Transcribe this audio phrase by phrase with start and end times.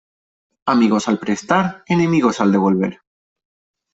[0.65, 3.01] Amigos al prestar, enemigos al devolver.